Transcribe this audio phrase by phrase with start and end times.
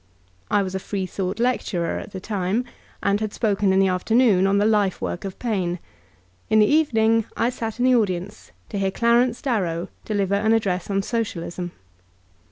[0.49, 2.65] I was a freethought lecturer at this time,
[3.03, 5.77] and had spoken in the afternoon on the lifework of P^e;
[6.49, 10.89] in the evening I sat in the audience to hear Clarence Darrow deliver an address
[10.89, 11.71] on Socialism.